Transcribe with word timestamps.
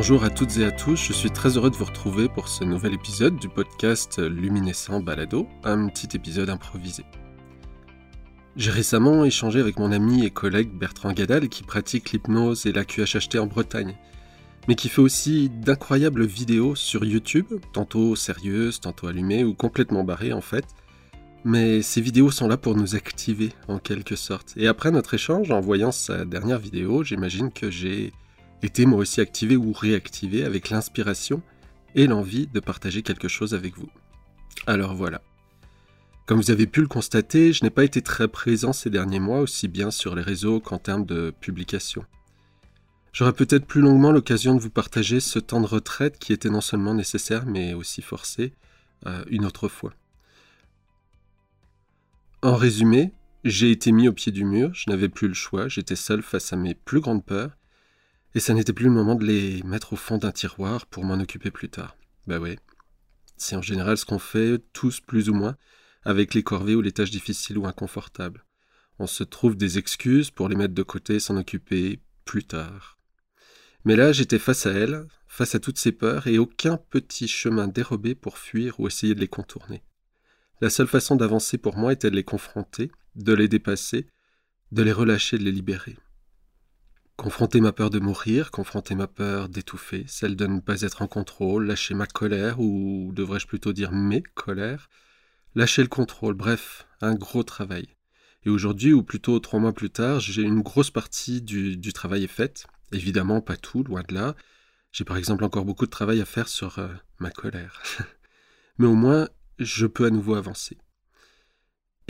Bonjour 0.00 0.22
à 0.22 0.30
toutes 0.30 0.58
et 0.58 0.64
à 0.64 0.70
tous, 0.70 0.94
je 0.94 1.12
suis 1.12 1.32
très 1.32 1.56
heureux 1.56 1.70
de 1.70 1.74
vous 1.74 1.84
retrouver 1.84 2.28
pour 2.28 2.46
ce 2.46 2.62
nouvel 2.62 2.94
épisode 2.94 3.34
du 3.34 3.48
podcast 3.48 4.20
Luminescent 4.20 5.00
Balado, 5.00 5.48
un 5.64 5.88
petit 5.88 6.16
épisode 6.16 6.50
improvisé. 6.50 7.04
J'ai 8.54 8.70
récemment 8.70 9.24
échangé 9.24 9.58
avec 9.58 9.76
mon 9.76 9.90
ami 9.90 10.24
et 10.24 10.30
collègue 10.30 10.70
Bertrand 10.70 11.12
Gadal 11.12 11.48
qui 11.48 11.64
pratique 11.64 12.12
l'hypnose 12.12 12.64
et 12.64 12.70
la 12.70 12.84
QHHT 12.84 13.40
en 13.40 13.46
Bretagne, 13.46 13.96
mais 14.68 14.76
qui 14.76 14.88
fait 14.88 15.00
aussi 15.00 15.50
d'incroyables 15.50 16.24
vidéos 16.24 16.76
sur 16.76 17.04
YouTube, 17.04 17.46
tantôt 17.72 18.14
sérieuses, 18.14 18.78
tantôt 18.78 19.08
allumées 19.08 19.42
ou 19.42 19.52
complètement 19.52 20.04
barrées 20.04 20.32
en 20.32 20.40
fait. 20.40 20.66
Mais 21.42 21.82
ces 21.82 22.00
vidéos 22.00 22.30
sont 22.30 22.46
là 22.46 22.56
pour 22.56 22.76
nous 22.76 22.94
activer 22.94 23.48
en 23.66 23.80
quelque 23.80 24.14
sorte. 24.14 24.54
Et 24.56 24.68
après 24.68 24.92
notre 24.92 25.14
échange, 25.14 25.50
en 25.50 25.58
voyant 25.58 25.90
sa 25.90 26.24
dernière 26.24 26.60
vidéo, 26.60 27.02
j'imagine 27.02 27.50
que 27.50 27.68
j'ai 27.68 28.12
été 28.62 28.86
moi 28.86 28.98
aussi 28.98 29.20
activé 29.20 29.56
ou 29.56 29.72
réactivé 29.72 30.44
avec 30.44 30.70
l'inspiration 30.70 31.42
et 31.94 32.06
l'envie 32.06 32.46
de 32.46 32.60
partager 32.60 33.02
quelque 33.02 33.28
chose 33.28 33.54
avec 33.54 33.76
vous. 33.76 33.88
Alors 34.66 34.94
voilà. 34.94 35.22
Comme 36.26 36.40
vous 36.40 36.50
avez 36.50 36.66
pu 36.66 36.82
le 36.82 36.88
constater, 36.88 37.52
je 37.52 37.64
n'ai 37.64 37.70
pas 37.70 37.84
été 37.84 38.02
très 38.02 38.28
présent 38.28 38.72
ces 38.72 38.90
derniers 38.90 39.20
mois, 39.20 39.40
aussi 39.40 39.66
bien 39.66 39.90
sur 39.90 40.14
les 40.14 40.22
réseaux 40.22 40.60
qu'en 40.60 40.78
termes 40.78 41.06
de 41.06 41.32
publication. 41.40 42.04
J'aurai 43.12 43.32
peut-être 43.32 43.66
plus 43.66 43.80
longuement 43.80 44.12
l'occasion 44.12 44.54
de 44.54 44.60
vous 44.60 44.70
partager 44.70 45.20
ce 45.20 45.38
temps 45.38 45.60
de 45.60 45.66
retraite 45.66 46.18
qui 46.18 46.32
était 46.32 46.50
non 46.50 46.60
seulement 46.60 46.94
nécessaire 46.94 47.46
mais 47.46 47.74
aussi 47.74 48.02
forcé 48.02 48.52
euh, 49.06 49.24
une 49.28 49.46
autre 49.46 49.68
fois. 49.68 49.94
En 52.42 52.54
résumé, 52.54 53.12
j'ai 53.44 53.70
été 53.70 53.90
mis 53.90 54.08
au 54.08 54.12
pied 54.12 54.30
du 54.30 54.44
mur, 54.44 54.72
je 54.74 54.90
n'avais 54.90 55.08
plus 55.08 55.28
le 55.28 55.34
choix, 55.34 55.68
j'étais 55.68 55.96
seul 55.96 56.22
face 56.22 56.52
à 56.52 56.56
mes 56.56 56.74
plus 56.74 57.00
grandes 57.00 57.24
peurs, 57.24 57.56
et 58.34 58.40
ça 58.40 58.54
n'était 58.54 58.72
plus 58.72 58.86
le 58.86 58.90
moment 58.90 59.14
de 59.14 59.24
les 59.24 59.62
mettre 59.62 59.92
au 59.92 59.96
fond 59.96 60.18
d'un 60.18 60.32
tiroir 60.32 60.86
pour 60.86 61.04
m'en 61.04 61.20
occuper 61.20 61.50
plus 61.50 61.68
tard. 61.68 61.96
Bah 62.26 62.38
ouais, 62.38 62.58
c'est 63.36 63.56
en 63.56 63.62
général 63.62 63.96
ce 63.96 64.04
qu'on 64.04 64.18
fait 64.18 64.58
tous 64.72 65.00
plus 65.00 65.28
ou 65.28 65.34
moins, 65.34 65.56
avec 66.04 66.34
les 66.34 66.42
corvées 66.42 66.74
ou 66.74 66.82
les 66.82 66.92
tâches 66.92 67.10
difficiles 67.10 67.58
ou 67.58 67.66
inconfortables. 67.66 68.44
On 68.98 69.06
se 69.06 69.24
trouve 69.24 69.56
des 69.56 69.78
excuses 69.78 70.30
pour 70.30 70.48
les 70.48 70.56
mettre 70.56 70.74
de 70.74 70.82
côté 70.82 71.14
et 71.14 71.20
s'en 71.20 71.36
occuper 71.36 72.00
plus 72.24 72.44
tard. 72.44 72.98
Mais 73.84 73.96
là, 73.96 74.12
j'étais 74.12 74.38
face 74.38 74.66
à 74.66 74.72
elles, 74.72 75.06
face 75.26 75.54
à 75.54 75.60
toutes 75.60 75.78
ces 75.78 75.92
peurs, 75.92 76.26
et 76.26 76.38
aucun 76.38 76.76
petit 76.76 77.28
chemin 77.28 77.68
dérobé 77.68 78.14
pour 78.14 78.38
fuir 78.38 78.78
ou 78.80 78.88
essayer 78.88 79.14
de 79.14 79.20
les 79.20 79.28
contourner. 79.28 79.82
La 80.60 80.70
seule 80.70 80.88
façon 80.88 81.14
d'avancer 81.14 81.58
pour 81.58 81.76
moi 81.76 81.92
était 81.92 82.10
de 82.10 82.16
les 82.16 82.24
confronter, 82.24 82.90
de 83.14 83.32
les 83.32 83.46
dépasser, 83.46 84.08
de 84.72 84.82
les 84.82 84.92
relâcher, 84.92 85.38
de 85.38 85.44
les 85.44 85.52
libérer. 85.52 85.96
Confronter 87.18 87.60
ma 87.60 87.72
peur 87.72 87.90
de 87.90 87.98
mourir, 87.98 88.52
confronter 88.52 88.94
ma 88.94 89.08
peur 89.08 89.48
d'étouffer, 89.48 90.04
celle 90.06 90.36
de 90.36 90.46
ne 90.46 90.60
pas 90.60 90.82
être 90.82 91.02
en 91.02 91.08
contrôle, 91.08 91.66
lâcher 91.66 91.94
ma 91.94 92.06
colère, 92.06 92.60
ou 92.60 93.10
devrais-je 93.12 93.48
plutôt 93.48 93.72
dire 93.72 93.90
mes 93.90 94.22
colères, 94.22 94.88
lâcher 95.56 95.82
le 95.82 95.88
contrôle, 95.88 96.34
bref, 96.34 96.86
un 97.00 97.16
gros 97.16 97.42
travail. 97.42 97.88
Et 98.44 98.50
aujourd'hui, 98.50 98.92
ou 98.92 99.02
plutôt 99.02 99.40
trois 99.40 99.58
mois 99.58 99.72
plus 99.72 99.90
tard, 99.90 100.20
j'ai 100.20 100.42
une 100.42 100.62
grosse 100.62 100.92
partie 100.92 101.42
du, 101.42 101.92
travail 101.92 102.22
est 102.22 102.28
faite. 102.28 102.68
Évidemment, 102.92 103.40
pas 103.40 103.56
tout, 103.56 103.82
loin 103.82 104.04
de 104.06 104.14
là. 104.14 104.36
J'ai 104.92 105.04
par 105.04 105.16
exemple 105.16 105.42
encore 105.42 105.64
beaucoup 105.64 105.86
de 105.86 105.90
travail 105.90 106.20
à 106.20 106.24
faire 106.24 106.46
sur 106.46 106.78
euh, 106.78 106.86
ma 107.18 107.32
colère. 107.32 107.82
Mais 108.78 108.86
au 108.86 108.94
moins, 108.94 109.28
je 109.58 109.86
peux 109.86 110.06
à 110.06 110.10
nouveau 110.10 110.36
avancer. 110.36 110.78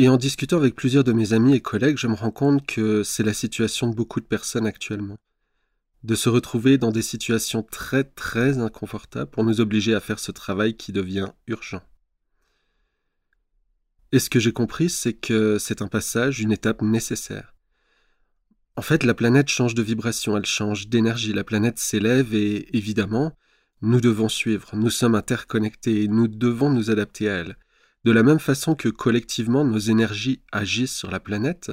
Et 0.01 0.09
en 0.09 0.17
discutant 0.17 0.59
avec 0.59 0.77
plusieurs 0.77 1.03
de 1.03 1.13
mes 1.13 1.33
amis 1.33 1.55
et 1.55 1.61
collègues, 1.61 1.99
je 1.99 2.07
me 2.07 2.15
rends 2.15 2.31
compte 2.31 2.65
que 2.65 3.03
c'est 3.03 3.25
la 3.25 3.35
situation 3.35 3.89
de 3.89 3.97
beaucoup 3.97 4.21
de 4.21 4.27
personnes 4.27 4.67
actuellement. 4.67 5.19
De 6.05 6.15
se 6.15 6.29
retrouver 6.29 6.79
dans 6.79 6.93
des 6.93 7.03
situations 7.03 7.65
très 7.65 8.05
très 8.05 8.59
inconfortables 8.59 9.29
pour 9.29 9.43
nous 9.43 9.61
obliger 9.61 9.95
à 9.95 10.01
faire 10.01 10.21
ce 10.21 10.31
travail 10.31 10.77
qui 10.77 10.93
devient 10.93 11.27
urgent. 11.49 11.83
Et 14.13 14.21
ce 14.21 14.31
que 14.31 14.39
j'ai 14.39 14.53
compris, 14.53 14.89
c'est 14.89 15.15
que 15.15 15.59
c'est 15.59 15.83
un 15.83 15.89
passage, 15.89 16.39
une 16.39 16.53
étape 16.53 16.81
nécessaire. 16.81 17.57
En 18.77 18.83
fait, 18.83 19.03
la 19.03 19.15
planète 19.15 19.49
change 19.49 19.75
de 19.75 19.83
vibration, 19.83 20.37
elle 20.37 20.47
change 20.47 20.87
d'énergie, 20.87 21.33
la 21.33 21.43
planète 21.43 21.81
s'élève 21.81 22.33
et, 22.37 22.77
évidemment, 22.77 23.37
nous 23.83 24.01
devons 24.01 24.29
suivre, 24.29 24.71
nous 24.75 24.91
sommes 24.91 25.17
interconnectés 25.17 26.05
et 26.05 26.09
nous 26.09 26.29
devons 26.29 26.71
nous 26.71 26.93
adapter 26.93 27.29
à 27.29 27.35
elle. 27.39 27.57
De 28.09 28.13
la 28.15 28.23
même 28.23 28.39
façon 28.39 28.75
que 28.75 28.89
collectivement 28.89 29.67
nos 29.67 29.79
énergies 29.79 30.41
agissent 30.51 30.97
sur 30.97 31.11
la 31.11 31.21
planète, 31.21 31.73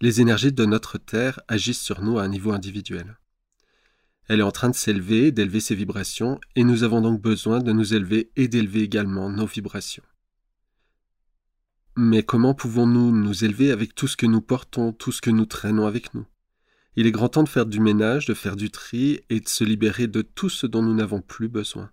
les 0.00 0.20
énergies 0.20 0.52
de 0.52 0.64
notre 0.64 0.98
Terre 0.98 1.40
agissent 1.48 1.80
sur 1.80 2.00
nous 2.00 2.16
à 2.16 2.22
un 2.22 2.28
niveau 2.28 2.52
individuel. 2.52 3.18
Elle 4.28 4.38
est 4.38 4.44
en 4.44 4.52
train 4.52 4.68
de 4.70 4.76
s'élever, 4.76 5.32
d'élever 5.32 5.58
ses 5.58 5.74
vibrations, 5.74 6.38
et 6.54 6.62
nous 6.62 6.84
avons 6.84 7.00
donc 7.00 7.20
besoin 7.20 7.58
de 7.58 7.72
nous 7.72 7.92
élever 7.92 8.30
et 8.36 8.46
d'élever 8.46 8.82
également 8.82 9.30
nos 9.30 9.46
vibrations. 9.46 10.04
Mais 11.96 12.22
comment 12.22 12.54
pouvons-nous 12.54 13.10
nous 13.10 13.44
élever 13.44 13.72
avec 13.72 13.96
tout 13.96 14.06
ce 14.06 14.16
que 14.16 14.26
nous 14.26 14.40
portons, 14.40 14.92
tout 14.92 15.10
ce 15.10 15.20
que 15.20 15.30
nous 15.30 15.46
traînons 15.46 15.88
avec 15.88 16.14
nous? 16.14 16.26
Il 16.94 17.08
est 17.08 17.10
grand 17.10 17.30
temps 17.30 17.42
de 17.42 17.48
faire 17.48 17.66
du 17.66 17.80
ménage, 17.80 18.26
de 18.26 18.34
faire 18.34 18.54
du 18.54 18.70
tri 18.70 19.22
et 19.28 19.40
de 19.40 19.48
se 19.48 19.64
libérer 19.64 20.06
de 20.06 20.22
tout 20.22 20.50
ce 20.50 20.68
dont 20.68 20.84
nous 20.84 20.94
n'avons 20.94 21.20
plus 21.20 21.48
besoin. 21.48 21.90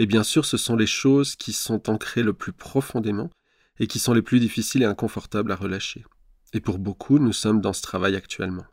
Et 0.00 0.06
bien 0.06 0.22
sûr, 0.22 0.46
ce 0.46 0.56
sont 0.56 0.76
les 0.76 0.86
choses 0.86 1.36
qui 1.36 1.52
sont 1.52 1.90
ancrées 1.90 2.22
le 2.22 2.32
plus 2.32 2.54
profondément 2.54 3.28
et 3.78 3.86
qui 3.86 3.98
sont 3.98 4.14
les 4.14 4.22
plus 4.22 4.40
difficiles 4.40 4.80
et 4.80 4.86
inconfortables 4.86 5.52
à 5.52 5.56
relâcher. 5.56 6.06
Et 6.54 6.60
pour 6.60 6.78
beaucoup, 6.78 7.18
nous 7.18 7.34
sommes 7.34 7.60
dans 7.60 7.74
ce 7.74 7.82
travail 7.82 8.16
actuellement. 8.16 8.64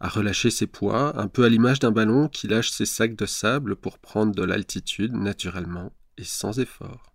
À 0.00 0.08
relâcher 0.10 0.50
ses 0.50 0.66
poids, 0.66 1.18
un 1.18 1.28
peu 1.28 1.44
à 1.44 1.48
l'image 1.48 1.78
d'un 1.78 1.92
ballon 1.92 2.28
qui 2.28 2.46
lâche 2.46 2.72
ses 2.72 2.84
sacs 2.84 3.16
de 3.16 3.24
sable 3.24 3.74
pour 3.74 3.98
prendre 3.98 4.34
de 4.34 4.42
l'altitude 4.42 5.14
naturellement 5.14 5.94
et 6.18 6.24
sans 6.24 6.60
effort. 6.60 7.14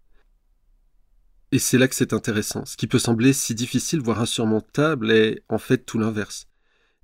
Et 1.51 1.59
c'est 1.59 1.77
là 1.77 1.87
que 1.87 1.93
c'est 1.93 2.13
intéressant. 2.13 2.65
Ce 2.65 2.77
qui 2.77 2.87
peut 2.87 2.97
sembler 2.97 3.33
si 3.33 3.53
difficile, 3.53 4.01
voire 4.01 4.21
insurmontable, 4.21 5.11
est 5.11 5.43
en 5.49 5.59
fait 5.59 5.85
tout 5.85 5.99
l'inverse. 5.99 6.47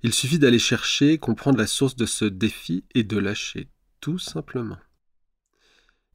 Il 0.02 0.12
suffit 0.12 0.40
d'aller 0.40 0.58
chercher, 0.58 1.18
comprendre 1.18 1.58
la 1.58 1.68
source 1.68 1.94
de 1.94 2.04
ce 2.04 2.24
défi 2.24 2.84
et 2.96 3.04
de 3.04 3.16
lâcher, 3.16 3.68
tout 4.00 4.18
simplement. 4.18 4.78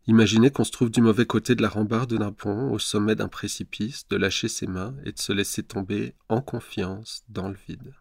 Imaginez 0.07 0.49
qu'on 0.49 0.63
se 0.63 0.71
trouve 0.71 0.89
du 0.89 1.01
mauvais 1.01 1.25
côté 1.25 1.53
de 1.53 1.61
la 1.61 1.69
rambarde 1.69 2.17
d'un 2.17 2.31
pont, 2.31 2.71
au 2.71 2.79
sommet 2.79 3.15
d'un 3.15 3.27
précipice, 3.27 4.07
de 4.09 4.17
lâcher 4.17 4.47
ses 4.47 4.67
mains 4.67 4.95
et 5.05 5.11
de 5.11 5.19
se 5.19 5.31
laisser 5.31 5.61
tomber 5.61 6.15
en 6.27 6.41
confiance 6.41 7.23
dans 7.29 7.49
le 7.49 7.57
vide. 7.67 7.93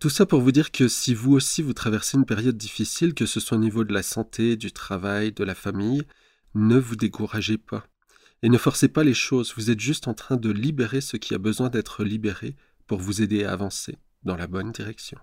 Tout 0.00 0.10
ça 0.10 0.26
pour 0.26 0.40
vous 0.40 0.52
dire 0.52 0.70
que 0.70 0.86
si 0.86 1.14
vous 1.14 1.32
aussi 1.32 1.62
vous 1.62 1.72
traversez 1.72 2.16
une 2.16 2.26
période 2.26 2.56
difficile, 2.56 3.14
que 3.14 3.26
ce 3.26 3.40
soit 3.40 3.56
au 3.56 3.60
niveau 3.60 3.84
de 3.84 3.92
la 3.92 4.02
santé, 4.02 4.56
du 4.56 4.70
travail, 4.70 5.32
de 5.32 5.44
la 5.44 5.54
famille, 5.54 6.02
ne 6.54 6.78
vous 6.78 6.96
découragez 6.96 7.58
pas. 7.58 7.86
Et 8.42 8.48
ne 8.48 8.58
forcez 8.58 8.88
pas 8.88 9.04
les 9.04 9.14
choses, 9.14 9.54
vous 9.56 9.70
êtes 9.70 9.80
juste 9.80 10.06
en 10.06 10.14
train 10.14 10.36
de 10.36 10.50
libérer 10.50 11.00
ce 11.00 11.16
qui 11.16 11.34
a 11.34 11.38
besoin 11.38 11.68
d'être 11.68 12.04
libéré 12.04 12.56
pour 12.86 13.00
vous 13.00 13.22
aider 13.22 13.44
à 13.44 13.52
avancer 13.52 13.98
dans 14.22 14.36
la 14.36 14.46
bonne 14.46 14.72
direction. 14.72 15.18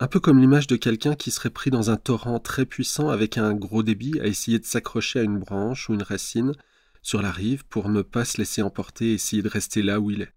Un 0.00 0.08
peu 0.08 0.18
comme 0.18 0.40
l'image 0.40 0.66
de 0.66 0.76
quelqu'un 0.76 1.14
qui 1.14 1.30
serait 1.30 1.50
pris 1.50 1.70
dans 1.70 1.90
un 1.90 1.96
torrent 1.96 2.40
très 2.40 2.66
puissant 2.66 3.10
avec 3.10 3.38
un 3.38 3.54
gros 3.54 3.84
débit 3.84 4.18
à 4.20 4.26
essayer 4.26 4.58
de 4.58 4.64
s'accrocher 4.64 5.20
à 5.20 5.22
une 5.22 5.38
branche 5.38 5.88
ou 5.88 5.94
une 5.94 6.02
racine 6.02 6.52
sur 7.00 7.22
la 7.22 7.30
rive 7.30 7.64
pour 7.66 7.88
ne 7.88 8.02
pas 8.02 8.24
se 8.24 8.38
laisser 8.38 8.62
emporter 8.62 9.10
et 9.10 9.14
essayer 9.14 9.42
de 9.42 9.48
rester 9.48 9.82
là 9.82 10.00
où 10.00 10.10
il 10.10 10.22
est. 10.22 10.34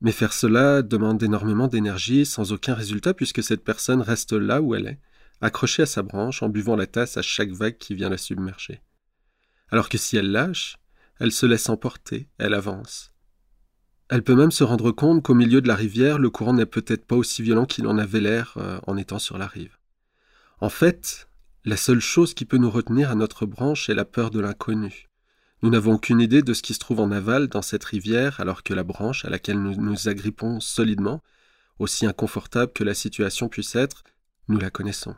Mais 0.00 0.12
faire 0.12 0.32
cela 0.32 0.82
demande 0.82 1.22
énormément 1.22 1.68
d'énergie 1.68 2.26
sans 2.26 2.52
aucun 2.52 2.74
résultat 2.74 3.14
puisque 3.14 3.42
cette 3.42 3.62
personne 3.62 4.00
reste 4.00 4.32
là 4.32 4.60
où 4.60 4.74
elle 4.74 4.86
est 4.86 5.00
accrochée 5.40 5.82
à 5.82 5.86
sa 5.86 6.02
branche 6.02 6.42
en 6.42 6.48
buvant 6.48 6.76
la 6.76 6.86
tasse 6.86 7.16
à 7.16 7.22
chaque 7.22 7.50
vague 7.50 7.78
qui 7.78 7.94
vient 7.94 8.08
la 8.08 8.18
submerger. 8.18 8.82
Alors 9.68 9.88
que 9.88 9.98
si 9.98 10.16
elle 10.16 10.32
lâche, 10.32 10.78
elle 11.20 11.32
se 11.32 11.46
laisse 11.46 11.68
emporter, 11.68 12.28
elle 12.38 12.54
avance. 12.54 13.09
Elle 14.10 14.24
peut 14.24 14.34
même 14.34 14.50
se 14.50 14.64
rendre 14.64 14.90
compte 14.90 15.22
qu'au 15.22 15.34
milieu 15.34 15.60
de 15.60 15.68
la 15.68 15.76
rivière, 15.76 16.18
le 16.18 16.30
courant 16.30 16.52
n'est 16.52 16.66
peut-être 16.66 17.06
pas 17.06 17.14
aussi 17.14 17.44
violent 17.44 17.64
qu'il 17.64 17.86
en 17.86 17.96
avait 17.96 18.20
l'air 18.20 18.54
euh, 18.56 18.80
en 18.88 18.96
étant 18.96 19.20
sur 19.20 19.38
la 19.38 19.46
rive. 19.46 19.78
En 20.60 20.68
fait, 20.68 21.28
la 21.64 21.76
seule 21.76 22.00
chose 22.00 22.34
qui 22.34 22.44
peut 22.44 22.56
nous 22.56 22.72
retenir 22.72 23.12
à 23.12 23.14
notre 23.14 23.46
branche 23.46 23.88
est 23.88 23.94
la 23.94 24.04
peur 24.04 24.32
de 24.32 24.40
l'inconnu. 24.40 25.08
Nous 25.62 25.70
n'avons 25.70 25.94
aucune 25.94 26.20
idée 26.20 26.42
de 26.42 26.54
ce 26.54 26.62
qui 26.62 26.74
se 26.74 26.80
trouve 26.80 26.98
en 26.98 27.12
aval 27.12 27.46
dans 27.46 27.62
cette 27.62 27.84
rivière, 27.84 28.40
alors 28.40 28.64
que 28.64 28.74
la 28.74 28.82
branche 28.82 29.24
à 29.24 29.30
laquelle 29.30 29.62
nous 29.62 29.76
nous 29.76 30.08
agrippons 30.08 30.58
solidement, 30.58 31.22
aussi 31.78 32.04
inconfortable 32.04 32.72
que 32.72 32.82
la 32.82 32.94
situation 32.94 33.48
puisse 33.48 33.76
être, 33.76 34.02
nous 34.48 34.58
la 34.58 34.70
connaissons. 34.70 35.14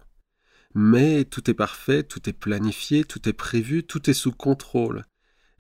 Mais 0.75 1.25
tout 1.25 1.51
est 1.51 1.55
parfait, 1.55 2.03
tout 2.03 2.29
est 2.29 2.35
planifié, 2.35 3.05
tout 3.05 3.27
est 3.27 3.33
prévu, 3.33 3.85
tout 3.85 4.11
est 4.11 4.15
sous 4.15 4.33
contrôle. 4.33 5.07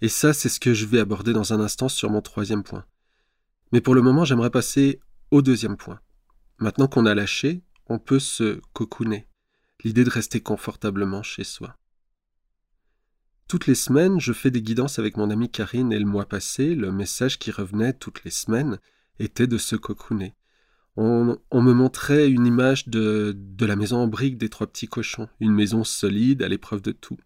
Et 0.03 0.11
ça, 0.11 0.35
c'est 0.35 0.51
ce 0.51 0.61
que 0.61 0.75
je 0.75 0.85
vais 0.85 1.01
aborder 1.01 1.33
dans 1.33 1.55
un 1.55 1.61
instant 1.61 1.89
sur 1.89 2.11
mon 2.11 2.21
troisième 2.21 2.63
point. 2.63 2.85
Mais 3.73 3.81
pour 3.81 3.95
le 3.95 4.03
moment, 4.03 4.25
j'aimerais 4.25 4.51
passer 4.51 5.01
au 5.31 5.43
deuxième 5.43 5.77
point. 5.77 6.01
Maintenant 6.59 6.87
qu'on 6.87 7.07
a 7.07 7.15
lâché, 7.15 7.63
on 7.87 7.99
peut 7.99 8.21
se 8.21 8.61
cocooner, 8.73 9.27
l'idée 9.83 10.05
de 10.05 10.11
rester 10.11 10.41
confortablement 10.41 11.23
chez 11.23 11.45
soi. 11.45 11.77
Toutes 13.49 13.67
les 13.67 13.75
semaines, 13.75 14.21
je 14.21 14.33
fais 14.33 14.51
des 14.51 14.63
guidances 14.63 14.99
avec 14.99 15.17
mon 15.17 15.31
amie 15.31 15.51
Karine 15.51 15.93
et 15.93 15.99
le 15.99 16.05
mois 16.05 16.27
passé, 16.27 16.75
le 16.75 16.93
message 16.93 17.39
qui 17.39 17.51
revenait 17.51 17.93
toutes 17.93 18.25
les 18.25 18.31
semaines 18.31 18.79
était 19.19 19.47
de 19.47 19.59
se 19.59 19.77
cocooner. 19.77 20.35
On, 20.97 21.39
me 21.53 21.73
montrait 21.73 22.29
une 22.29 22.47
image 22.47 22.89
de, 22.89 23.35
de 23.35 23.67
la 23.67 23.77
maison 23.77 23.99
en 23.99 24.07
briques 24.07 24.37
des 24.37 24.51
trois 24.51 24.67
petits 24.67 24.89
cochons, 24.89 25.29
une 25.41 25.53
maison 25.53 25.85
solide 25.85 26.43
à 26.43 26.49
l'épreuve 26.49 26.83
de 26.83 26.93
tout. 26.93 27.19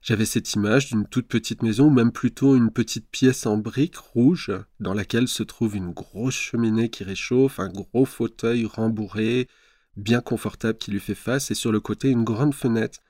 J'avais 0.00 0.26
cette 0.26 0.54
image 0.54 0.88
d'une 0.88 1.06
toute 1.06 1.26
petite 1.26 1.62
maison, 1.62 1.86
ou 1.86 1.90
même 1.90 2.12
plutôt 2.12 2.56
une 2.56 2.70
petite 2.70 3.08
pièce 3.10 3.46
en 3.46 3.58
briques 3.58 3.96
rouge, 3.96 4.52
dans 4.80 4.94
laquelle 4.94 5.28
se 5.28 5.42
trouve 5.42 5.76
une 5.76 5.92
grosse 5.92 6.36
cheminée 6.36 6.88
qui 6.88 7.04
réchauffe, 7.04 7.58
un 7.58 7.68
gros 7.68 8.04
fauteuil 8.04 8.64
rembourré, 8.64 9.48
bien 9.96 10.20
confortable 10.20 10.78
qui 10.78 10.92
lui 10.92 11.00
fait 11.00 11.14
face, 11.14 11.50
et 11.50 11.54
sur 11.54 11.72
le 11.72 11.80
côté 11.80 12.10
une 12.10 12.24
grande 12.24 12.54
fenêtre 12.54 13.00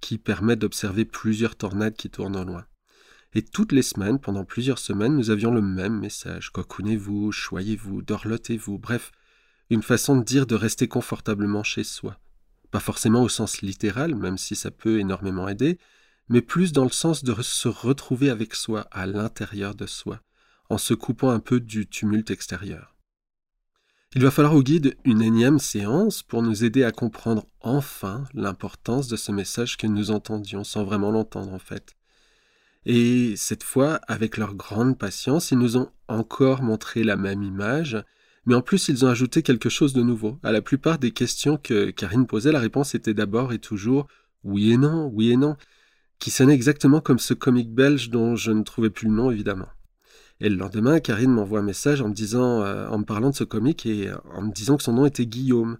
qui 0.00 0.18
permet 0.18 0.56
d'observer 0.56 1.04
plusieurs 1.04 1.56
tornades 1.56 1.96
qui 1.96 2.10
tournent 2.10 2.36
au 2.36 2.44
loin. 2.44 2.64
Et 3.34 3.42
toutes 3.42 3.72
les 3.72 3.82
semaines, 3.82 4.20
pendant 4.20 4.44
plusieurs 4.44 4.78
semaines, 4.78 5.16
nous 5.16 5.30
avions 5.30 5.50
le 5.50 5.60
même 5.60 5.98
message. 5.98 6.50
Cocoonez-vous, 6.52 7.32
choyez-vous, 7.32 8.02
dorlotez-vous, 8.02 8.78
bref, 8.78 9.12
une 9.68 9.82
façon 9.82 10.16
de 10.16 10.24
dire 10.24 10.46
de 10.46 10.54
rester 10.54 10.86
confortablement 10.86 11.64
chez 11.64 11.84
soi. 11.84 12.18
Pas 12.70 12.80
forcément 12.80 13.22
au 13.22 13.28
sens 13.28 13.62
littéral, 13.62 14.14
même 14.14 14.38
si 14.38 14.54
ça 14.54 14.70
peut 14.70 15.00
énormément 15.00 15.48
aider, 15.48 15.78
mais 16.28 16.40
plus 16.40 16.72
dans 16.72 16.84
le 16.84 16.90
sens 16.90 17.24
de 17.24 17.34
se 17.42 17.68
retrouver 17.68 18.30
avec 18.30 18.54
soi, 18.54 18.86
à 18.90 19.06
l'intérieur 19.06 19.74
de 19.74 19.86
soi, 19.86 20.20
en 20.68 20.78
se 20.78 20.94
coupant 20.94 21.30
un 21.30 21.40
peu 21.40 21.60
du 21.60 21.86
tumulte 21.86 22.30
extérieur. 22.30 22.96
Il 24.14 24.22
va 24.22 24.30
falloir 24.30 24.54
au 24.54 24.62
guide 24.62 24.96
une 25.04 25.20
énième 25.20 25.58
séance 25.58 26.22
pour 26.22 26.42
nous 26.42 26.64
aider 26.64 26.84
à 26.84 26.92
comprendre 26.92 27.46
enfin 27.60 28.24
l'importance 28.32 29.08
de 29.08 29.16
ce 29.16 29.30
message 29.30 29.76
que 29.76 29.86
nous 29.86 30.10
entendions 30.10 30.64
sans 30.64 30.84
vraiment 30.84 31.10
l'entendre 31.10 31.52
en 31.52 31.58
fait. 31.58 31.96
Et 32.86 33.34
cette 33.36 33.64
fois, 33.64 34.00
avec 34.06 34.36
leur 34.36 34.54
grande 34.54 34.96
patience, 34.96 35.50
ils 35.50 35.58
nous 35.58 35.76
ont 35.76 35.90
encore 36.08 36.62
montré 36.62 37.02
la 37.02 37.16
même 37.16 37.42
image, 37.42 38.02
mais 38.46 38.54
en 38.54 38.62
plus 38.62 38.88
ils 38.88 39.04
ont 39.04 39.08
ajouté 39.08 39.42
quelque 39.42 39.68
chose 39.68 39.92
de 39.92 40.02
nouveau. 40.02 40.38
À 40.42 40.52
la 40.52 40.62
plupart 40.62 40.98
des 40.98 41.10
questions 41.10 41.58
que 41.58 41.90
Karine 41.90 42.26
posait, 42.26 42.52
la 42.52 42.60
réponse 42.60 42.94
était 42.94 43.12
d'abord 43.12 43.52
et 43.52 43.58
toujours 43.58 44.06
oui 44.44 44.72
et 44.72 44.76
non, 44.76 45.10
oui 45.12 45.32
et 45.32 45.36
non, 45.36 45.56
qui 46.18 46.30
sonnait 46.30 46.54
exactement 46.54 47.00
comme 47.00 47.18
ce 47.18 47.34
comique 47.34 47.72
belge 47.72 48.10
dont 48.10 48.36
je 48.36 48.50
ne 48.50 48.62
trouvais 48.62 48.90
plus 48.90 49.08
le 49.08 49.14
nom 49.14 49.30
évidemment. 49.30 49.68
Et 50.40 50.48
le 50.48 50.56
lendemain, 50.56 51.00
Karine 51.00 51.30
m'envoie 51.30 51.60
un 51.60 51.62
message 51.62 52.02
en 52.02 52.08
me 52.08 52.14
disant, 52.14 52.62
euh, 52.62 52.88
en 52.88 52.98
me 52.98 53.04
parlant 53.04 53.30
de 53.30 53.34
ce 53.34 53.44
comique 53.44 53.86
et 53.86 54.08
euh, 54.08 54.16
en 54.34 54.42
me 54.42 54.52
disant 54.52 54.76
que 54.76 54.82
son 54.82 54.92
nom 54.92 55.06
était 55.06 55.26
Guillaume, 55.26 55.78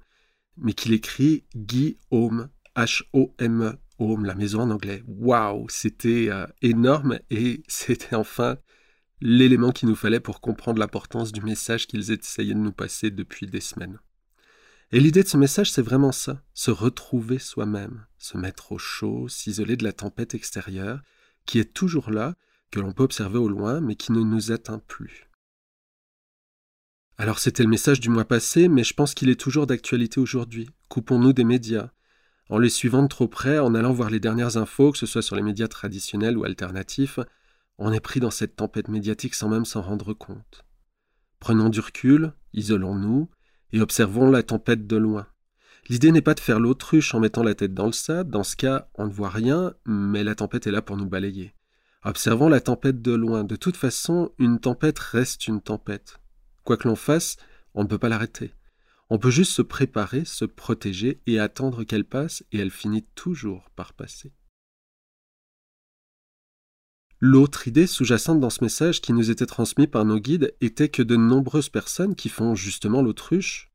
mais 0.56 0.72
qu'il 0.72 0.94
écrit 0.94 1.44
Guillaume, 1.54 2.48
H-O-M-E, 2.74 3.74
Home, 3.98 4.24
la 4.24 4.34
maison 4.34 4.60
en 4.60 4.70
anglais. 4.70 5.02
Waouh, 5.06 5.66
c'était 5.68 6.28
euh, 6.30 6.46
énorme 6.62 7.18
et 7.30 7.62
c'était 7.68 8.16
enfin 8.16 8.56
l'élément 9.20 9.72
qu'il 9.72 9.88
nous 9.88 9.94
fallait 9.94 10.20
pour 10.20 10.40
comprendre 10.40 10.78
l'importance 10.78 11.32
du 11.32 11.40
message 11.40 11.86
qu'ils 11.86 12.10
essayaient 12.10 12.54
de 12.54 12.58
nous 12.58 12.72
passer 12.72 13.10
depuis 13.10 13.46
des 13.46 13.60
semaines. 13.60 13.98
Et 14.92 15.00
l'idée 15.00 15.24
de 15.24 15.28
ce 15.28 15.36
message, 15.36 15.72
c'est 15.72 15.82
vraiment 15.82 16.12
ça, 16.12 16.42
se 16.54 16.70
retrouver 16.70 17.38
soi-même, 17.38 18.06
se 18.18 18.36
mettre 18.36 18.72
au 18.72 18.78
chaud, 18.78 19.28
s'isoler 19.28 19.76
de 19.76 19.84
la 19.84 19.92
tempête 19.92 20.34
extérieure, 20.34 21.02
qui 21.44 21.58
est 21.58 21.72
toujours 21.72 22.10
là, 22.10 22.36
que 22.70 22.78
l'on 22.78 22.92
peut 22.92 23.02
observer 23.02 23.38
au 23.38 23.48
loin, 23.48 23.80
mais 23.80 23.96
qui 23.96 24.12
ne 24.12 24.20
nous 24.20 24.52
atteint 24.52 24.78
plus. 24.78 25.28
Alors 27.18 27.38
c'était 27.38 27.62
le 27.62 27.68
message 27.68 27.98
du 27.98 28.10
mois 28.10 28.26
passé, 28.26 28.68
mais 28.68 28.84
je 28.84 28.94
pense 28.94 29.14
qu'il 29.14 29.30
est 29.30 29.40
toujours 29.40 29.66
d'actualité 29.66 30.20
aujourd'hui. 30.20 30.70
Coupons-nous 30.88 31.32
des 31.32 31.44
médias. 31.44 31.90
En 32.48 32.58
les 32.58 32.68
suivant 32.68 33.02
de 33.02 33.08
trop 33.08 33.26
près, 33.26 33.58
en 33.58 33.74
allant 33.74 33.92
voir 33.92 34.10
les 34.10 34.20
dernières 34.20 34.56
infos, 34.56 34.92
que 34.92 34.98
ce 34.98 35.06
soit 35.06 35.22
sur 35.22 35.34
les 35.34 35.42
médias 35.42 35.66
traditionnels 35.66 36.36
ou 36.36 36.44
alternatifs, 36.44 37.18
on 37.78 37.92
est 37.92 38.00
pris 38.00 38.20
dans 38.20 38.30
cette 38.30 38.56
tempête 38.56 38.88
médiatique 38.88 39.34
sans 39.34 39.48
même 39.48 39.64
s'en 39.64 39.82
rendre 39.82 40.14
compte. 40.14 40.64
Prenons 41.40 41.70
du 41.70 41.80
recul, 41.80 42.32
isolons-nous, 42.52 43.28
et 43.72 43.80
observons 43.80 44.30
la 44.30 44.42
tempête 44.42 44.86
de 44.86 44.96
loin. 44.96 45.26
L'idée 45.88 46.10
n'est 46.10 46.22
pas 46.22 46.34
de 46.34 46.40
faire 46.40 46.58
l'autruche 46.58 47.14
en 47.14 47.20
mettant 47.20 47.42
la 47.42 47.54
tête 47.54 47.74
dans 47.74 47.86
le 47.86 47.92
sable, 47.92 48.30
dans 48.30 48.42
ce 48.42 48.56
cas 48.56 48.88
on 48.94 49.06
ne 49.06 49.12
voit 49.12 49.28
rien, 49.28 49.74
mais 49.84 50.24
la 50.24 50.34
tempête 50.34 50.66
est 50.66 50.72
là 50.72 50.82
pour 50.82 50.96
nous 50.96 51.06
balayer. 51.06 51.54
Observons 52.02 52.48
la 52.48 52.60
tempête 52.60 53.02
de 53.02 53.12
loin. 53.12 53.42
De 53.42 53.56
toute 53.56 53.76
façon, 53.76 54.30
une 54.38 54.60
tempête 54.60 54.98
reste 54.98 55.48
une 55.48 55.60
tempête. 55.60 56.20
Quoi 56.62 56.76
que 56.76 56.86
l'on 56.86 56.96
fasse, 56.96 57.36
on 57.74 57.82
ne 57.82 57.88
peut 57.88 57.98
pas 57.98 58.08
l'arrêter. 58.08 58.52
On 59.10 59.18
peut 59.18 59.30
juste 59.30 59.52
se 59.52 59.62
préparer, 59.62 60.24
se 60.24 60.44
protéger 60.44 61.20
et 61.26 61.38
attendre 61.38 61.84
qu'elle 61.84 62.04
passe, 62.04 62.44
et 62.52 62.58
elle 62.58 62.70
finit 62.70 63.06
toujours 63.14 63.70
par 63.76 63.92
passer. 63.92 64.32
L'autre 67.18 67.66
idée 67.66 67.86
sous-jacente 67.86 68.40
dans 68.40 68.50
ce 68.50 68.62
message 68.62 69.00
qui 69.00 69.14
nous 69.14 69.30
était 69.30 69.46
transmis 69.46 69.86
par 69.86 70.04
nos 70.04 70.18
guides 70.18 70.54
était 70.60 70.90
que 70.90 71.02
de 71.02 71.16
nombreuses 71.16 71.70
personnes 71.70 72.14
qui 72.14 72.28
font 72.28 72.54
justement 72.54 73.00
l'autruche 73.00 73.70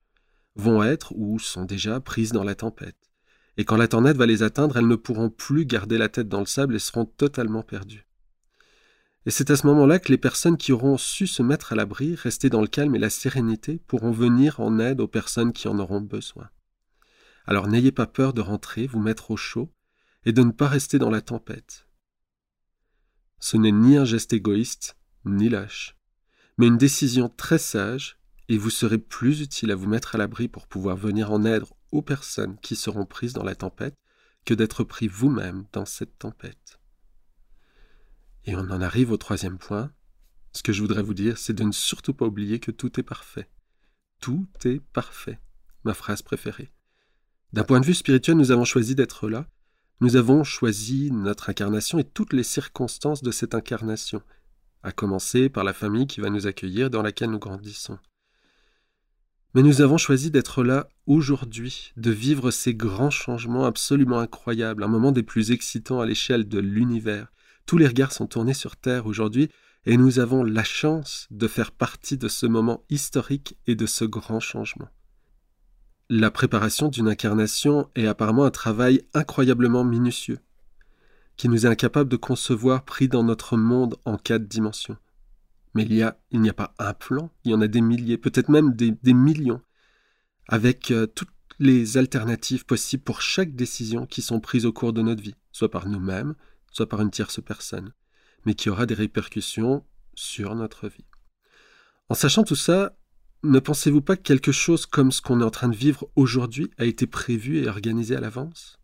vont 0.55 0.83
être 0.83 1.11
ou 1.15 1.39
sont 1.39 1.65
déjà 1.65 1.99
prises 1.99 2.33
dans 2.33 2.43
la 2.43 2.53
tempête. 2.53 3.09
Et 3.57 3.65
quand 3.65 3.77
la 3.77 3.88
tornade 3.88 4.17
va 4.17 4.27
les 4.27 4.43
atteindre, 4.43 4.77
elles 4.77 4.88
ne 4.88 4.95
pourront 4.95 5.31
plus 5.31 5.65
garder 5.65 5.97
la 5.97 6.07
tête 6.07 6.29
dans 6.29 6.39
le 6.39 6.45
sable 6.45 6.75
et 6.75 6.79
seront 6.79 7.05
totalement 7.05 7.63
perdues. 7.63 8.07
Et 9.25 9.31
c'est 9.31 9.49
à 9.49 9.55
ce 9.55 9.65
moment-là 9.67 9.97
que 9.97 10.11
les 10.11 10.19
personnes 10.19 10.57
qui 10.57 10.71
auront 10.71 10.97
su 10.97 11.25
se 11.25 11.41
mettre 11.41 11.73
à 11.73 11.75
l'abri, 11.75 12.13
rester 12.15 12.49
dans 12.49 12.61
le 12.61 12.67
calme 12.67 12.95
et 12.95 12.99
la 12.99 13.09
sérénité, 13.09 13.79
pourront 13.88 14.11
venir 14.11 14.59
en 14.59 14.77
aide 14.77 15.01
aux 15.01 15.07
personnes 15.07 15.51
qui 15.51 15.67
en 15.67 15.79
auront 15.79 16.01
besoin. 16.01 16.49
Alors 17.45 17.67
n'ayez 17.67 17.91
pas 17.91 18.07
peur 18.07 18.33
de 18.33 18.41
rentrer, 18.41 18.85
vous 18.85 18.99
mettre 18.99 19.31
au 19.31 19.38
chaud, 19.38 19.73
et 20.25 20.31
de 20.31 20.43
ne 20.43 20.51
pas 20.51 20.67
rester 20.67 20.99
dans 20.99 21.09
la 21.09 21.21
tempête. 21.21 21.88
Ce 23.41 23.57
n'est 23.57 23.71
ni 23.71 23.97
un 23.97 24.05
geste 24.05 24.31
égoïste, 24.31 24.95
ni 25.25 25.49
lâche, 25.49 25.97
mais 26.57 26.67
une 26.67 26.77
décision 26.77 27.27
très 27.27 27.57
sage, 27.57 28.17
et 28.47 28.57
vous 28.57 28.69
serez 28.69 28.99
plus 28.99 29.41
utile 29.41 29.71
à 29.71 29.75
vous 29.75 29.88
mettre 29.88 30.15
à 30.15 30.17
l'abri 30.17 30.47
pour 30.47 30.67
pouvoir 30.67 30.95
venir 30.95 31.31
en 31.31 31.43
aide 31.43 31.63
aux 31.91 32.03
personnes 32.03 32.57
qui 32.61 32.75
seront 32.75 33.05
prises 33.05 33.33
dans 33.33 33.43
la 33.43 33.55
tempête 33.55 33.95
que 34.45 34.53
d'être 34.53 34.83
pris 34.83 35.07
vous-même 35.07 35.65
dans 35.73 35.85
cette 35.85 36.19
tempête. 36.19 36.79
Et 38.45 38.55
on 38.55 38.69
en 38.69 38.81
arrive 38.81 39.11
au 39.11 39.17
troisième 39.17 39.57
point. 39.57 39.91
Ce 40.53 40.61
que 40.61 40.73
je 40.73 40.81
voudrais 40.81 41.03
vous 41.03 41.13
dire, 41.13 41.38
c'est 41.38 41.53
de 41.53 41.63
ne 41.63 41.71
surtout 41.71 42.13
pas 42.13 42.25
oublier 42.25 42.59
que 42.59 42.71
tout 42.71 42.99
est 42.99 43.03
parfait. 43.03 43.49
Tout 44.19 44.47
est 44.65 44.81
parfait. 44.93 45.39
Ma 45.83 45.93
phrase 45.93 46.21
préférée. 46.21 46.71
D'un 47.53 47.63
point 47.63 47.79
de 47.79 47.85
vue 47.85 47.95
spirituel, 47.95 48.38
nous 48.38 48.51
avons 48.51 48.65
choisi 48.65 48.93
d'être 48.93 49.29
là. 49.29 49.47
Nous 50.01 50.15
avons 50.15 50.44
choisi 50.44 51.12
notre 51.12 51.50
incarnation 51.50 52.00
et 52.00 52.03
toutes 52.03 52.33
les 52.33 52.44
circonstances 52.44 53.21
de 53.21 53.30
cette 53.30 53.53
incarnation, 53.53 54.24
à 54.81 54.91
commencer 54.91 55.48
par 55.48 55.63
la 55.63 55.74
famille 55.74 56.08
qui 56.08 56.22
va 56.22 56.31
nous 56.31 56.48
accueillir 56.48 56.89
dans 56.89 57.03
laquelle 57.03 57.29
nous 57.29 57.39
grandissons. 57.39 58.00
Mais 59.53 59.62
nous 59.62 59.81
avons 59.81 60.00
choisi 60.00 60.31
d'être 60.31 60.63
là 60.63 60.89
aujourd'hui, 61.05 61.93
de 61.98 62.10
vivre 62.10 62.50
ces 62.50 62.74
grands 62.74 63.12
changements 63.12 63.65
absolument 63.65 64.20
incroyables, 64.20 64.84
un 64.84 64.88
moment 64.88 65.12
des 65.12 65.22
plus 65.22 65.51
excitants 65.51 66.01
à 66.01 66.05
l'échelle 66.08 66.48
de 66.48 66.58
l'univers, 66.58 67.31
tous 67.67 67.77
les 67.77 67.88
regards 67.88 68.12
sont 68.12 68.27
tournés 68.27 68.55
sur 68.55 68.77
Terre 68.77 69.05
aujourd'hui 69.05 69.50
et 69.86 69.98
nous 69.98 70.17
avons 70.17 70.43
la 70.43 70.63
chance 70.63 71.27
de 71.29 71.48
faire 71.48 71.72
partie 71.72 72.17
de 72.17 72.27
ce 72.27 72.48
moment 72.48 72.84
historique 72.89 73.55
et 73.67 73.75
de 73.75 73.86
ce 73.86 74.05
grand 74.05 74.39
changement. 74.39 74.89
La 76.13 76.30
préparation 76.30 76.89
d'une 76.89 77.08
incarnation 77.08 77.89
est 77.96 78.06
apparemment 78.06 78.44
un 78.44 78.51
travail 78.51 79.01
incroyablement 79.13 79.86
minutieux, 79.86 80.39
qui 81.38 81.48
nous 81.48 81.65
est 81.65 81.70
incapable 81.70 82.10
de 82.10 82.18
concevoir 82.18 82.84
pris 82.84 83.08
dans 83.08 83.24
notre 83.24 83.56
monde 83.56 83.96
en 84.03 84.18
quatre 84.18 84.46
dimensions. 84.46 84.98
Mais 85.74 85.84
il 85.84 85.94
y 85.94 86.03
a, 86.03 86.20
il 86.32 86.41
n'y 86.41 86.50
a 86.50 86.53
pas 86.53 86.74
un 86.80 86.94
plan, 86.94 87.32
il 87.46 87.51
y 87.51 87.53
en 87.53 87.62
a 87.62 87.70
des 87.70 87.80
milliers, 87.80 88.18
peut-être 88.18 88.50
même 88.50 88.74
des, 88.74 89.13
millions, 89.13 89.62
avec 90.50 90.91
euh, 90.91 91.08
toutes 91.08 91.32
les 91.60 91.98
alternatives 91.98 92.65
possibles 92.65 93.03
pour 93.03 93.22
chaque 93.22 93.56
décision 93.56 94.06
qui 94.06 94.22
sont 94.22 94.41
prises 94.41 94.65
au 94.65 94.74
cours 94.74 94.91
de 94.91 95.01
notre 95.01 95.24
vie, 95.24 95.36
soit 95.53 95.72
par 95.72 95.88
nous-mêmes, 95.88 96.36
soit 96.74 96.89
par 96.89 97.00
une 97.00 97.12
tierce 97.12 97.41
personne, 97.41 97.94
mais 98.46 98.53
qui 98.53 98.70
aura 98.70 98.86
des 98.86 98.96
répercussions 98.96 99.86
sur 100.13 100.56
notre 100.56 100.89
vie. 100.89 101.06
En 102.10 102.15
sachant 102.15 102.44
tout 102.44 102.58
ça, 102.58 102.98
ne 103.43 103.60
pensez-vous 103.60 104.01
pas 104.01 104.17
que 104.17 104.21
quelque 104.21 104.51
chose 104.51 104.86
comme 104.86 105.12
ce 105.12 105.21
qu'on 105.21 105.41
est 105.41 105.45
en 105.45 105.50
train 105.50 105.69
de 105.69 105.75
vivre 105.75 106.10
aujourd'hui 106.15 106.69
a 106.77 106.86
été 106.86 107.07
prévu 107.07 107.57
et 107.57 107.67
organisé 107.67 108.15
à 108.15 108.19
l'avance? 108.19 108.77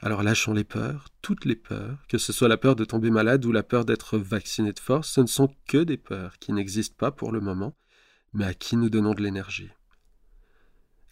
Alors 0.00 0.24
lâchons 0.24 0.52
les 0.52 0.64
peurs, 0.64 1.06
toutes 1.22 1.44
les 1.44 1.54
peurs, 1.54 2.04
que 2.08 2.18
ce 2.18 2.32
soit 2.32 2.48
la 2.48 2.56
peur 2.56 2.74
de 2.74 2.84
tomber 2.84 3.10
malade 3.10 3.44
ou 3.44 3.52
la 3.52 3.62
peur 3.62 3.84
d'être 3.84 4.18
vacciné 4.18 4.72
de 4.72 4.80
force, 4.80 5.12
ce 5.12 5.20
ne 5.20 5.26
sont 5.26 5.54
que 5.68 5.78
des 5.78 5.96
peurs 5.96 6.40
qui 6.40 6.52
n'existent 6.52 6.96
pas 6.98 7.12
pour 7.12 7.30
le 7.30 7.40
moment, 7.40 7.76
mais 8.32 8.44
à 8.44 8.54
qui 8.54 8.76
nous 8.76 8.90
donnons 8.90 9.14
de 9.14 9.22
l'énergie. 9.22 9.70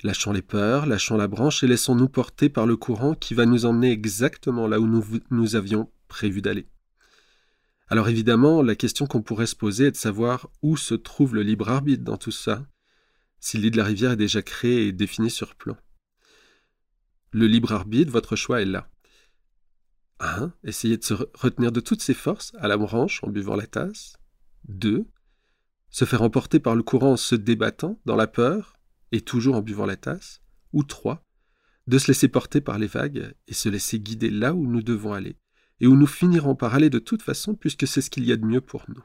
Lâchons 0.02 0.32
les 0.32 0.42
peurs, 0.42 0.86
lâchons 0.86 1.16
la 1.16 1.28
branche 1.28 1.62
et 1.62 1.68
laissons-nous 1.68 2.08
porter 2.08 2.48
par 2.48 2.66
le 2.66 2.76
courant 2.76 3.14
qui 3.14 3.34
va 3.34 3.46
nous 3.46 3.64
emmener 3.64 3.92
exactement 3.92 4.66
là 4.66 4.80
où 4.80 4.86
nous, 5.30 5.56
avions 5.56 5.92
prévu 6.08 6.42
d'aller. 6.42 6.66
Alors 7.92 8.08
évidemment, 8.08 8.62
la 8.62 8.76
question 8.76 9.06
qu'on 9.06 9.20
pourrait 9.20 9.46
se 9.46 9.56
poser 9.56 9.86
est 9.86 9.90
de 9.90 9.96
savoir 9.96 10.48
où 10.62 10.76
se 10.76 10.94
trouve 10.94 11.34
le 11.34 11.42
libre 11.42 11.68
arbitre 11.68 12.04
dans 12.04 12.16
tout 12.16 12.30
ça, 12.30 12.64
si 13.40 13.58
l'île 13.58 13.72
de 13.72 13.78
la 13.78 13.84
rivière 13.84 14.12
est 14.12 14.16
déjà 14.16 14.42
créée 14.42 14.86
et 14.86 14.92
définie 14.92 15.30
sur 15.30 15.56
plan. 15.56 15.76
Le 17.32 17.48
libre 17.48 17.72
arbitre, 17.72 18.12
votre 18.12 18.36
choix 18.36 18.62
est 18.62 18.66
là. 18.66 18.88
1. 20.20 20.52
Essayez 20.62 20.98
de 20.98 21.04
se 21.04 21.14
retenir 21.34 21.72
de 21.72 21.80
toutes 21.80 22.02
ses 22.02 22.14
forces 22.14 22.52
à 22.58 22.68
la 22.68 22.76
branche 22.76 23.24
en 23.24 23.28
buvant 23.28 23.56
la 23.56 23.66
tasse. 23.66 24.16
2. 24.68 25.04
Se 25.88 26.04
faire 26.04 26.22
emporter 26.22 26.60
par 26.60 26.76
le 26.76 26.84
courant 26.84 27.12
en 27.12 27.16
se 27.16 27.34
débattant, 27.34 28.00
dans 28.04 28.16
la 28.16 28.28
peur, 28.28 28.76
et 29.10 29.20
toujours 29.20 29.56
en 29.56 29.62
buvant 29.62 29.86
la 29.86 29.96
tasse. 29.96 30.42
Ou 30.72 30.84
trois, 30.84 31.26
de 31.88 31.98
se 31.98 32.06
laisser 32.08 32.28
porter 32.28 32.60
par 32.60 32.78
les 32.78 32.86
vagues 32.86 33.34
et 33.48 33.54
se 33.54 33.68
laisser 33.68 33.98
guider 33.98 34.30
là 34.30 34.54
où 34.54 34.66
nous 34.66 34.82
devons 34.82 35.12
aller, 35.12 35.39
et 35.80 35.86
où 35.86 35.96
nous 35.96 36.06
finirons 36.06 36.54
par 36.54 36.74
aller 36.74 36.90
de 36.90 36.98
toute 36.98 37.22
façon 37.22 37.54
puisque 37.54 37.86
c'est 37.86 38.00
ce 38.00 38.10
qu'il 38.10 38.24
y 38.24 38.32
a 38.32 38.36
de 38.36 38.44
mieux 38.44 38.60
pour 38.60 38.84
nous. 38.88 39.02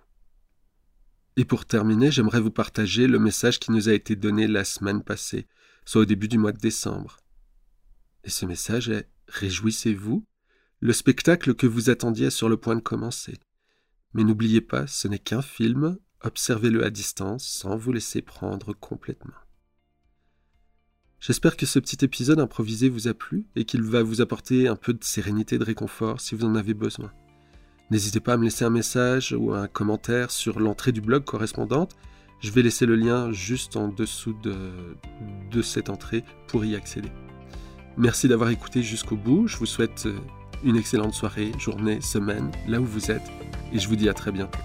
Et 1.38 1.46
pour 1.46 1.65
terminer, 1.65 2.12
j'aimerais 2.12 2.39
vous 2.39 2.51
partager 2.51 3.08
le 3.08 3.20
message 3.20 3.60
qui 3.60 3.72
nous 3.72 3.89
a 3.89 3.94
été 3.94 4.15
donné 4.15 4.48
la 4.48 4.63
semaine 4.63 5.03
passée, 5.03 5.48
soit 5.86 6.01
au 6.01 6.05
début 6.05 6.27
du 6.27 6.38
mois 6.38 6.53
de 6.53 6.60
décembre. 6.60 7.17
Et 8.24 8.29
ce 8.29 8.46
message 8.46 8.89
est 8.89 9.10
Réjouissez-vous, 9.27 10.24
le 10.79 10.94
spectacle 10.94 11.55
que 11.55 11.67
vous 11.67 11.89
attendiez 11.89 12.27
est 12.27 12.32
sur 12.32 12.48
le 12.48 12.58
point 12.58 12.75
de 12.75 12.82
commencer. 12.82 13.39
Mais 14.13 14.24
n'oubliez 14.24 14.62
pas, 14.62 14.88
ce 14.88 15.08
n'est 15.08 15.20
qu'un 15.20 15.41
film, 15.41 15.98
observez-le 16.22 16.86
à 16.86 16.89
distance 16.89 17.46
sans 17.46 17.75
vous 17.75 17.91
laisser 17.91 18.22
prendre 18.22 18.74
complètement. 18.74 19.34
J'espère 21.25 21.58
que 21.58 21.65
ce 21.65 21.79
petit 21.79 22.05
épisode 22.05 22.39
improvisé 22.39 22.88
vous 22.88 23.08
a 23.08 23.15
plu 23.15 23.46
et 23.55 23.65
qu'il 23.65 23.82
va 23.82 24.03
vous 24.03 24.22
apporter 24.22 24.67
un 24.67 24.75
peu 24.75 24.94
de 24.94 25.03
sérénité 25.03 25.58
de 25.58 25.63
réconfort 25.63 26.22
si 26.22 26.36
vous 26.36 26.46
en 26.46 26.53
avez 26.53 26.75
besoin. 26.75 27.12
N'hésitez 27.89 28.20
pas 28.20 28.34
à 28.34 28.38
me 28.38 28.44
laisser 28.44 28.63
un 28.63 28.70
message 28.70 29.34
ou 29.36 29.51
un 29.51 29.67
commentaire 29.67 30.29
sur 30.29 30.60
l'entrée 30.60 30.91
du 30.91 31.01
blog 31.01 31.24
correspondante. 31.24 31.96
Je 32.41 32.51
vais 32.51 32.62
laisser 32.62 32.86
le 32.86 32.96
lien 32.96 33.32
juste 33.32 33.75
en 33.75 33.88
dessous 33.88 34.36
de, 34.44 34.55
de 35.50 35.62
cette 35.63 35.89
entrée 35.89 36.24
pour 36.48 36.63
y 36.63 36.75
accéder. 36.75 37.10
Merci 37.98 38.27
d'avoir 38.27 38.51
écouté 38.51 38.84
jusqu'au 38.84 39.15
bout. 39.15 39.48
Je 39.48 39.58
vous 39.58 39.65
souhaite 39.65 40.08
une 40.63 40.75
excellente 40.75 41.15
soirée, 41.15 41.53
journée, 41.58 42.01
semaine, 42.01 42.51
là 42.67 42.79
où 42.79 42.86
vous 42.86 43.10
êtes, 43.10 43.32
et 43.74 43.79
je 43.79 43.88
vous 43.88 43.96
dis 43.96 44.10
à 44.10 44.13
très 44.13 44.32
bientôt. 44.32 44.60